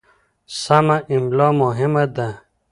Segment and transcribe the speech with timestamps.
[0.61, 2.29] سمه املا مهمه ده.